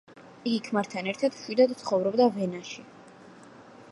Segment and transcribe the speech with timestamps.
[0.51, 2.89] იგი ქმართან ერთად მშვიდად ცხოვრობდა ვენაში.